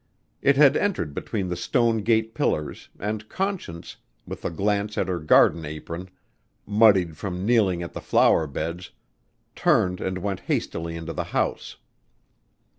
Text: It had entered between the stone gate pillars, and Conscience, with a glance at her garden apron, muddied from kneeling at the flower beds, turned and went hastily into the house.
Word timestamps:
It 0.41 0.57
had 0.57 0.75
entered 0.75 1.13
between 1.13 1.49
the 1.49 1.55
stone 1.55 1.99
gate 1.99 2.33
pillars, 2.33 2.89
and 2.99 3.29
Conscience, 3.29 3.97
with 4.25 4.43
a 4.43 4.49
glance 4.49 4.97
at 4.97 5.07
her 5.07 5.19
garden 5.19 5.63
apron, 5.63 6.09
muddied 6.65 7.17
from 7.17 7.45
kneeling 7.45 7.83
at 7.83 7.93
the 7.93 8.01
flower 8.01 8.47
beds, 8.47 8.89
turned 9.53 10.01
and 10.01 10.17
went 10.17 10.39
hastily 10.49 10.95
into 10.95 11.13
the 11.13 11.25
house. 11.37 11.77